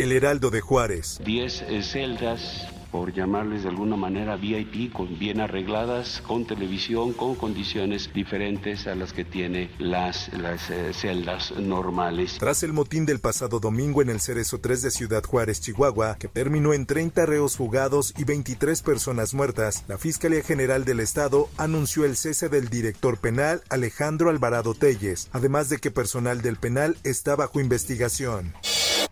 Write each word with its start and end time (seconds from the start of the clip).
El 0.00 0.12
Heraldo 0.12 0.48
de 0.48 0.62
Juárez. 0.62 1.20
10 1.26 1.64
celdas 1.82 2.66
por 2.90 3.12
llamarles 3.12 3.64
de 3.64 3.68
alguna 3.68 3.96
manera 3.96 4.36
VIP, 4.36 4.92
con, 4.92 5.18
bien 5.18 5.40
arregladas, 5.40 6.22
con 6.26 6.46
televisión, 6.46 7.12
con 7.12 7.34
condiciones 7.34 8.10
diferentes 8.12 8.86
a 8.86 8.94
las 8.94 9.12
que 9.12 9.24
tiene 9.26 9.70
las, 9.78 10.32
las 10.32 10.70
eh, 10.70 10.92
celdas 10.94 11.52
normales. 11.52 12.38
Tras 12.38 12.62
el 12.62 12.72
motín 12.72 13.04
del 13.04 13.20
pasado 13.20 13.60
domingo 13.60 14.00
en 14.00 14.08
el 14.08 14.20
Cerezo 14.20 14.58
3 14.58 14.82
de 14.82 14.90
Ciudad 14.90 15.22
Juárez, 15.22 15.60
Chihuahua, 15.60 16.16
que 16.18 16.28
terminó 16.28 16.72
en 16.72 16.86
30 16.86 17.26
reos 17.26 17.58
fugados 17.58 18.14
y 18.16 18.24
23 18.24 18.80
personas 18.82 19.34
muertas, 19.34 19.84
la 19.86 19.98
Fiscalía 19.98 20.42
General 20.42 20.84
del 20.86 21.00
Estado 21.00 21.48
anunció 21.58 22.06
el 22.06 22.16
cese 22.16 22.48
del 22.48 22.70
director 22.70 23.18
penal 23.18 23.62
Alejandro 23.68 24.30
Alvarado 24.30 24.72
Telles, 24.72 25.28
además 25.32 25.68
de 25.68 25.76
que 25.76 25.90
personal 25.90 26.40
del 26.40 26.56
penal 26.56 26.96
está 27.04 27.36
bajo 27.36 27.60
investigación. 27.60 28.54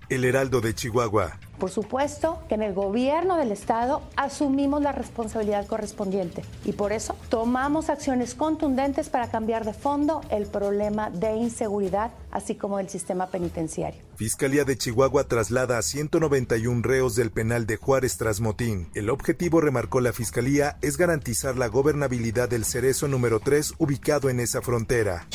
El 0.08 0.24
Heraldo 0.24 0.60
de 0.60 0.74
Chihuahua. 0.74 1.38
Por 1.58 1.70
supuesto 1.70 2.38
que 2.48 2.54
en 2.54 2.62
el 2.62 2.72
gobierno 2.72 3.36
del 3.36 3.50
Estado 3.50 4.00
asumimos 4.16 4.80
la 4.80 4.92
responsabilidad 4.92 5.66
correspondiente 5.66 6.44
y 6.64 6.72
por 6.72 6.92
eso 6.92 7.16
tomamos 7.28 7.90
acciones 7.90 8.34
contundentes 8.34 9.08
para 9.08 9.28
cambiar 9.30 9.64
de 9.64 9.72
fondo 9.72 10.20
el 10.30 10.46
problema 10.46 11.10
de 11.10 11.34
inseguridad, 11.36 12.12
así 12.30 12.54
como 12.54 12.78
el 12.78 12.88
sistema 12.88 13.26
penitenciario. 13.26 14.00
Fiscalía 14.14 14.64
de 14.64 14.78
Chihuahua 14.78 15.24
traslada 15.24 15.78
a 15.78 15.82
191 15.82 16.82
reos 16.82 17.16
del 17.16 17.30
penal 17.32 17.66
de 17.66 17.76
Juárez 17.76 18.16
tras 18.16 18.40
motín. 18.40 18.88
El 18.94 19.10
objetivo, 19.10 19.60
remarcó 19.60 20.00
la 20.00 20.12
Fiscalía, 20.12 20.78
es 20.80 20.96
garantizar 20.96 21.56
la 21.56 21.66
gobernabilidad 21.66 22.48
del 22.48 22.64
cerezo 22.64 23.08
número 23.08 23.40
3 23.40 23.74
ubicado 23.78 24.30
en 24.30 24.40
esa 24.40 24.62
frontera. 24.62 25.26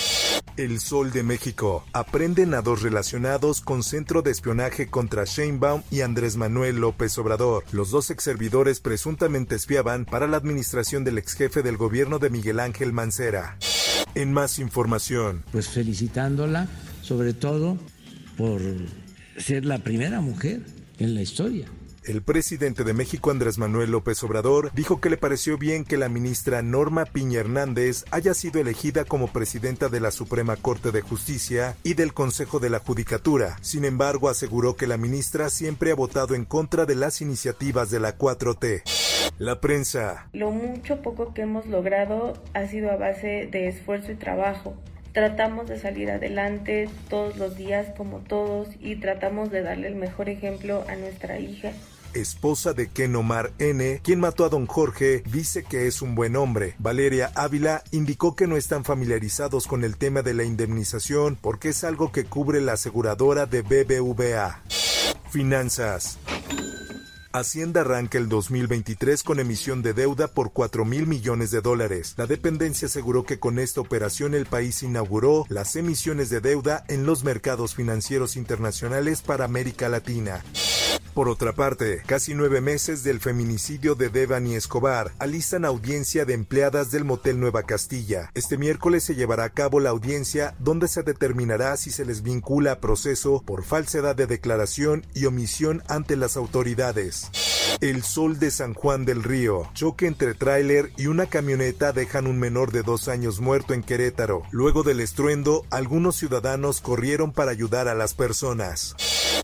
El 0.58 0.80
Sol 0.80 1.12
de 1.12 1.24
México. 1.24 1.84
Aprenden 1.94 2.54
a 2.54 2.62
dos 2.62 2.82
relacionados 2.82 3.62
con 3.62 3.84
centro 3.84 4.22
de 4.22 4.32
espionaje 4.32 4.88
contra 4.88 5.24
Sheinbaum 5.26 5.82
y 5.90 6.02
Andrés 6.02 6.38
Manuel 6.38 6.78
López 6.78 7.18
Obrador. 7.18 7.64
Los 7.72 7.92
dos 7.92 8.10
ex 8.12 8.24
servidores 8.24 8.80
presuntamente 8.80 9.56
espiaban 9.56 10.06
para 10.06 10.28
la 10.28 10.38
administración 10.38 11.04
del 11.04 11.18
ex 11.18 11.34
jefe 11.34 11.64
del 11.64 11.78
gobierno 11.78 12.20
de 12.20 12.30
Miguel 12.30 12.60
Ángel 12.60 12.94
Mancera. 12.94 13.58
En 14.16 14.32
más 14.32 14.60
información. 14.60 15.44
Pues 15.52 15.70
felicitándola, 15.70 16.68
sobre 17.02 17.34
todo 17.34 17.78
por 18.38 18.62
ser 19.38 19.66
la 19.66 19.80
primera 19.80 20.22
mujer 20.22 20.62
en 21.00 21.16
la 21.16 21.22
historia 21.22 21.68
el 22.06 22.22
presidente 22.22 22.84
de 22.84 22.94
México, 22.94 23.32
Andrés 23.32 23.58
Manuel 23.58 23.92
López 23.92 24.24
Obrador, 24.24 24.72
dijo 24.74 25.00
que 25.00 25.10
le 25.10 25.18
pareció 25.18 25.58
bien 25.58 25.86
que 25.86 25.98
la 25.98 26.10
ministra 26.10 26.62
Norma 26.62 27.06
Piña 27.06 27.40
Hernández 27.40 28.06
haya 28.12 28.34
sido 28.34 28.60
elegida 28.60 29.06
como 29.06 29.28
presidenta 29.28 29.90
de 29.90 30.00
la 30.00 30.12
Suprema 30.12 30.56
Corte 30.56 30.92
de 30.92 31.02
Justicia 31.02 31.76
y 31.84 31.94
del 31.94 32.14
Consejo 32.14 32.60
de 32.60 32.70
la 32.70 32.80
Judicatura. 32.80 33.58
Sin 33.62 33.86
embargo, 33.86 34.30
aseguró 34.30 34.76
que 34.76 34.88
la 34.88 34.98
ministra 34.98 35.50
siempre 35.50 35.92
ha 35.92 35.96
votado 35.96 36.36
en 36.36 36.46
contra 36.46 36.86
de 36.86 36.96
las 36.96 37.22
iniciativas 37.22 37.90
de 37.90 38.00
la 38.00 38.18
4T. 38.18 38.84
La 39.38 39.60
prensa. 39.60 40.28
Lo 40.34 40.52
mucho 40.52 41.02
poco 41.02 41.34
que 41.34 41.42
hemos 41.44 41.66
logrado 41.66 42.34
ha 42.54 42.68
sido 42.68 42.92
a 42.92 42.98
base 42.98 43.48
de 43.52 43.68
esfuerzo 43.68 44.12
y 44.12 44.16
trabajo. 44.16 44.76
Tratamos 45.14 45.68
de 45.68 45.80
salir 45.80 46.10
adelante 46.10 46.90
todos 47.10 47.38
los 47.38 47.56
días 47.56 47.88
como 47.96 48.20
todos 48.20 48.68
y 48.80 48.96
tratamos 48.96 49.52
de 49.52 49.62
darle 49.62 49.88
el 49.88 49.96
mejor 49.96 50.28
ejemplo 50.30 50.84
a 50.88 50.96
nuestra 50.96 51.40
hija 51.40 51.72
esposa 52.14 52.74
de 52.74 52.90
Ken 52.90 53.16
Omar 53.16 53.52
N., 53.60 54.00
quien 54.04 54.20
mató 54.20 54.46
a 54.46 54.50
don 54.50 54.68
Jorge, 54.68 55.24
dice 55.26 55.64
que 55.64 55.88
es 55.88 56.02
un 56.02 56.16
buen 56.16 56.36
hombre. 56.36 56.76
Valeria 56.80 57.32
Ávila 57.36 57.84
indicó 57.92 58.36
que 58.36 58.48
no 58.48 58.58
están 58.58 58.84
familiarizados 58.84 59.68
con 59.68 59.84
el 59.84 59.98
tema 59.98 60.22
de 60.22 60.34
la 60.34 60.44
indemnización 60.44 61.38
porque 61.40 61.70
es 61.70 61.84
algo 61.84 62.12
que 62.12 62.26
cubre 62.26 62.62
la 62.62 62.74
aseguradora 62.74 63.46
de 63.46 63.62
BBVA. 63.62 64.62
Finanzas. 65.30 66.20
Hacienda 67.36 67.82
arranca 67.82 68.20
el 68.20 68.30
2023 68.30 69.24
con 69.24 69.40
emisión 69.40 69.82
de 69.82 69.94
deuda 69.94 70.28
por 70.28 70.54
4 70.54 70.86
mil 70.86 71.08
millones 71.08 71.50
de 71.50 71.62
dólares. 71.62 72.14
La 72.16 72.28
dependencia 72.28 72.86
aseguró 72.86 73.24
que 73.24 73.40
con 73.40 73.58
esta 73.58 73.82
operación 73.82 74.36
el 74.36 74.46
país 74.46 74.84
inauguró 74.84 75.44
las 75.50 75.76
emisiones 75.76 76.30
de 76.30 76.42
deuda 76.42 76.86
en 76.90 77.08
los 77.08 77.24
mercados 77.24 77.74
financieros 77.74 78.36
internacionales 78.36 79.24
para 79.24 79.46
América 79.46 79.90
Latina. 79.90 80.44
Por 81.14 81.30
otra 81.30 81.54
parte, 81.54 82.02
casi 82.08 82.34
nueve 82.34 82.60
meses 82.60 83.04
del 83.04 83.20
feminicidio 83.20 83.94
de 83.94 84.10
Devani 84.10 84.56
Escobar 84.56 85.12
alistan 85.20 85.64
audiencia 85.64 86.26
de 86.26 86.34
empleadas 86.34 86.90
del 86.90 87.06
motel 87.06 87.40
Nueva 87.40 87.64
Castilla. 87.64 88.32
Este 88.34 88.58
miércoles 88.58 89.04
se 89.04 89.14
llevará 89.14 89.44
a 89.44 89.50
cabo 89.52 89.80
la 89.80 89.92
audiencia 89.92 90.56
donde 90.58 90.88
se 90.88 91.04
determinará 91.04 91.78
si 91.78 91.92
se 91.92 92.04
les 92.04 92.24
vincula 92.24 92.72
a 92.72 92.80
proceso 92.80 93.44
por 93.46 93.64
falsedad 93.64 94.16
de 94.16 94.26
declaración 94.26 95.06
y 95.14 95.26
omisión 95.26 95.84
ante 95.88 96.16
las 96.16 96.36
autoridades. 96.36 97.30
El 97.80 98.02
sol 98.02 98.40
de 98.40 98.50
San 98.50 98.74
Juan 98.74 99.06
del 99.06 99.22
Río. 99.22 99.70
Choque 99.76 100.08
entre 100.08 100.34
tráiler 100.34 100.92
y 100.98 101.08
una 101.08 101.28
camioneta 101.28 101.94
dejan 101.94 102.26
un 102.26 102.40
menor 102.40 102.72
de 102.72 102.82
dos 102.82 103.08
años 103.08 103.40
muerto 103.40 103.76
en 103.76 103.84
Querétaro. 103.84 104.44
Luego 104.50 104.82
del 104.82 105.00
estruendo, 105.00 105.64
algunos 105.70 106.16
ciudadanos 106.16 106.82
corrieron 106.82 107.34
para 107.34 107.52
ayudar 107.52 107.88
a 107.88 107.94
las 107.94 108.16
personas. 108.16 108.96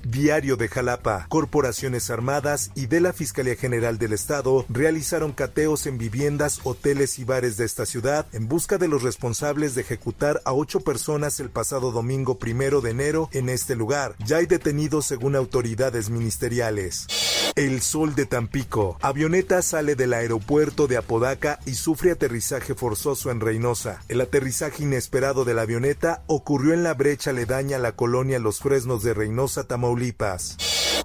Diario 0.04 0.56
de 0.56 0.68
Jalapa, 0.68 1.26
corporaciones 1.30 2.10
armadas 2.10 2.72
y 2.76 2.88
de 2.88 3.00
la 3.00 3.14
Fiscalía 3.14 3.56
General 3.56 3.98
del 3.98 4.14
Estado 4.14 4.66
realizaron 4.70 5.32
cateos 5.32 5.86
en 5.88 5.98
viviendas, 5.98 6.62
hoteles 6.64 7.20
y 7.20 7.24
bares 7.24 7.58
de 7.58 7.66
esta 7.66 7.86
ciudad 7.86 8.26
en 8.34 8.48
busca 8.48 8.78
de 8.78 8.88
los 8.88 9.04
responsables 9.04 9.76
de 9.76 9.82
ejecutar 9.82 10.42
a 10.46 10.54
ocho 10.54 10.80
personas 10.82 11.40
el 11.40 11.50
pasado 11.50 11.92
domingo 11.92 12.40
primero 12.40 12.82
de 12.82 12.92
enero 12.92 13.30
en 13.34 13.50
este 13.50 13.76
lugar. 13.76 14.16
Ya 14.26 14.38
hay 14.38 14.46
detenidos 14.46 15.06
según 15.06 15.36
autoridades 15.36 16.10
ministeriales. 16.10 17.08
El 17.60 17.82
Sol 17.82 18.16
de 18.16 18.26
Tampico. 18.26 18.98
Avioneta 19.02 19.62
sale 19.62 19.96
del 19.96 20.14
aeropuerto 20.14 20.88
de 20.88 20.96
Apodaca 20.96 21.60
y 21.66 21.74
sufre 21.74 22.12
aterrizaje 22.12 22.74
forzoso 22.74 23.32
en 23.32 23.42
Reynosa. 23.42 24.02
El 24.08 24.22
aterrizaje 24.22 24.84
inesperado 24.84 25.44
de 25.44 25.54
la 25.54 25.64
avioneta 25.64 26.24
ocurrió 26.28 26.74
en 26.74 26.84
la 26.84 26.94
brecha 26.94 27.32
aledaña 27.32 27.76
a 27.76 27.82
la 27.82 27.92
colonia 27.92 28.40
Los 28.40 28.60
Fresnos 28.62 29.04
de 29.04 29.14
Reynosa, 29.14 29.66
Tamaulipas. 29.66 30.56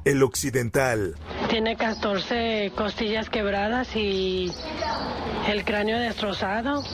El 0.04 0.22
Occidental. 0.22 1.16
Tiene 1.50 1.76
14 1.76 2.70
costillas 2.76 3.28
quebradas 3.30 3.88
y 3.96 4.52
el 5.48 5.64
cráneo 5.64 5.98
destrozado. 5.98 6.84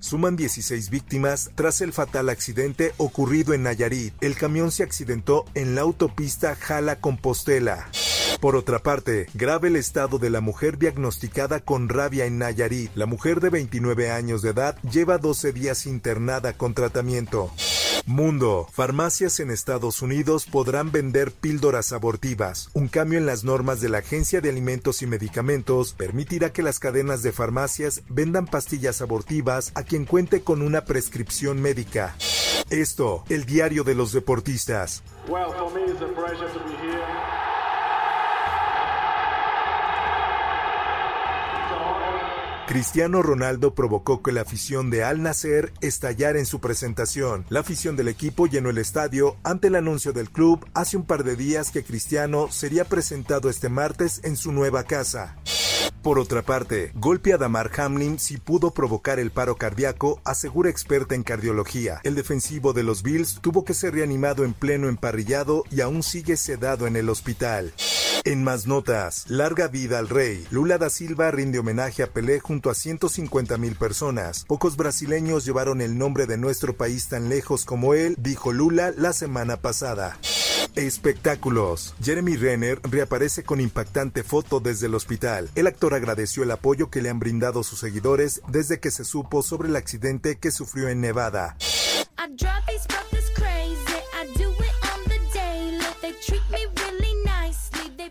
Suman 0.00 0.34
16 0.34 0.90
víctimas 0.90 1.52
tras 1.54 1.80
el 1.80 1.92
fatal 1.92 2.28
accidente 2.28 2.92
ocurrido 2.96 3.54
en 3.54 3.62
Nayarit. 3.62 4.14
El 4.20 4.34
camión 4.34 4.72
se 4.72 4.82
accidentó 4.82 5.44
en 5.54 5.76
la 5.76 5.82
autopista 5.82 6.56
Jala-Compostela. 6.56 7.86
Por 8.40 8.54
otra 8.54 8.78
parte, 8.78 9.26
grave 9.34 9.68
el 9.68 9.76
estado 9.76 10.18
de 10.18 10.30
la 10.30 10.40
mujer 10.40 10.78
diagnosticada 10.78 11.60
con 11.60 11.88
rabia 11.88 12.26
en 12.26 12.38
Nayarit. 12.38 12.90
La 12.94 13.06
mujer 13.06 13.40
de 13.40 13.50
29 13.50 14.10
años 14.10 14.42
de 14.42 14.50
edad 14.50 14.78
lleva 14.82 15.18
12 15.18 15.52
días 15.52 15.86
internada 15.86 16.52
con 16.52 16.74
tratamiento. 16.74 17.50
Mundo. 18.04 18.68
Farmacias 18.70 19.40
en 19.40 19.50
Estados 19.50 20.00
Unidos 20.00 20.46
podrán 20.46 20.92
vender 20.92 21.32
píldoras 21.32 21.92
abortivas. 21.92 22.70
Un 22.72 22.86
cambio 22.86 23.18
en 23.18 23.26
las 23.26 23.42
normas 23.42 23.80
de 23.80 23.88
la 23.88 23.98
Agencia 23.98 24.40
de 24.40 24.48
Alimentos 24.48 25.02
y 25.02 25.06
Medicamentos 25.06 25.92
permitirá 25.92 26.52
que 26.52 26.62
las 26.62 26.78
cadenas 26.78 27.24
de 27.24 27.32
farmacias 27.32 28.02
vendan 28.08 28.46
pastillas 28.46 29.02
abortivas 29.02 29.72
a 29.74 29.82
quien 29.82 30.04
cuente 30.04 30.42
con 30.42 30.62
una 30.62 30.84
prescripción 30.84 31.60
médica. 31.60 32.14
Esto, 32.70 33.24
el 33.28 33.44
diario 33.44 33.82
de 33.82 33.96
los 33.96 34.12
deportistas. 34.12 35.02
Cristiano 42.66 43.22
Ronaldo 43.22 43.74
provocó 43.76 44.22
que 44.24 44.32
la 44.32 44.40
afición 44.40 44.90
de 44.90 45.04
Al 45.04 45.22
Nasser 45.22 45.72
estallara 45.80 46.40
en 46.40 46.46
su 46.46 46.60
presentación. 46.60 47.46
La 47.48 47.60
afición 47.60 47.94
del 47.94 48.08
equipo 48.08 48.48
llenó 48.48 48.70
el 48.70 48.78
estadio 48.78 49.36
ante 49.44 49.68
el 49.68 49.76
anuncio 49.76 50.12
del 50.12 50.30
club 50.30 50.66
hace 50.74 50.96
un 50.96 51.04
par 51.04 51.22
de 51.22 51.36
días 51.36 51.70
que 51.70 51.84
Cristiano 51.84 52.48
sería 52.50 52.84
presentado 52.84 53.50
este 53.50 53.68
martes 53.68 54.20
en 54.24 54.36
su 54.36 54.50
nueva 54.50 54.82
casa. 54.82 55.36
Por 56.02 56.18
otra 56.18 56.42
parte, 56.42 56.90
golpe 56.94 57.32
a 57.32 57.38
Damar 57.38 57.70
Hamlin 57.78 58.18
si 58.18 58.36
pudo 58.36 58.72
provocar 58.72 59.20
el 59.20 59.30
paro 59.30 59.54
cardíaco, 59.56 60.20
asegura 60.24 60.68
experta 60.68 61.14
en 61.14 61.22
cardiología. 61.22 62.00
El 62.02 62.16
defensivo 62.16 62.72
de 62.72 62.82
los 62.82 63.04
Bills 63.04 63.38
tuvo 63.40 63.64
que 63.64 63.74
ser 63.74 63.94
reanimado 63.94 64.44
en 64.44 64.54
pleno 64.54 64.88
emparrillado 64.88 65.62
y 65.70 65.82
aún 65.82 66.02
sigue 66.02 66.36
sedado 66.36 66.88
en 66.88 66.96
el 66.96 67.08
hospital. 67.10 67.72
En 68.26 68.42
más 68.42 68.66
notas, 68.66 69.24
larga 69.28 69.68
vida 69.68 70.00
al 70.00 70.08
rey. 70.08 70.44
Lula 70.50 70.78
da 70.78 70.90
Silva 70.90 71.30
rinde 71.30 71.60
homenaje 71.60 72.02
a 72.02 72.08
Pelé 72.08 72.40
junto 72.40 72.70
a 72.70 72.74
150 72.74 73.56
mil 73.56 73.76
personas. 73.76 74.44
Pocos 74.48 74.76
brasileños 74.76 75.44
llevaron 75.44 75.80
el 75.80 75.96
nombre 75.96 76.26
de 76.26 76.36
nuestro 76.36 76.76
país 76.76 77.06
tan 77.06 77.28
lejos 77.28 77.64
como 77.64 77.94
él, 77.94 78.16
dijo 78.18 78.52
Lula 78.52 78.92
la 78.96 79.12
semana 79.12 79.58
pasada. 79.58 80.18
Espectáculos. 80.74 81.94
Jeremy 82.02 82.34
Renner 82.34 82.80
reaparece 82.82 83.44
con 83.44 83.60
impactante 83.60 84.24
foto 84.24 84.58
desde 84.58 84.86
el 84.86 84.96
hospital. 84.96 85.48
El 85.54 85.68
actor 85.68 85.94
agradeció 85.94 86.42
el 86.42 86.50
apoyo 86.50 86.90
que 86.90 87.02
le 87.02 87.10
han 87.10 87.20
brindado 87.20 87.62
sus 87.62 87.78
seguidores 87.78 88.42
desde 88.48 88.80
que 88.80 88.90
se 88.90 89.04
supo 89.04 89.44
sobre 89.44 89.68
el 89.68 89.76
accidente 89.76 90.34
que 90.34 90.50
sufrió 90.50 90.88
en 90.88 91.00
Nevada. 91.00 91.56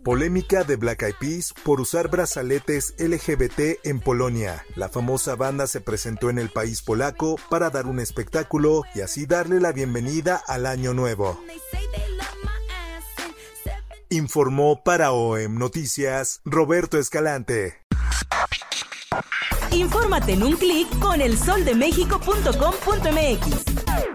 Polémica 0.06 0.63
de 0.63 0.75
Black 0.75 1.02
Eyed 1.02 1.16
Peas 1.19 1.52
por 1.63 1.81
usar 1.81 2.12
brazaletes 2.12 2.94
LGBT 3.00 3.80
en 3.84 4.00
Polonia. 4.00 4.63
La 4.75 4.88
famosa 4.88 5.36
banda 5.36 5.66
se 5.66 5.81
presentó 5.81 6.30
en 6.30 6.38
el 6.38 6.50
país 6.50 6.84
polaco 6.84 7.40
para 7.50 7.72
dar 7.72 7.88
un 7.88 8.00
espectáculo 8.00 8.84
y 8.94 9.02
así 9.02 9.25
darle 9.25 9.60
la 9.60 9.72
bienvenida 9.72 10.40
al 10.46 10.68
año 10.68 10.94
nuevo. 10.94 11.44
Informó 14.10 14.84
para 14.84 15.12
OEM 15.12 15.57
Noticias 15.57 16.42
Roberto 16.46 17.00
Escalante. 17.00 17.81
Infórmate 19.72 20.34
en 20.34 20.44
un 20.44 20.56
clic 20.56 20.88
con 21.00 21.19
elsoldemexico.com.mx. 21.19 24.15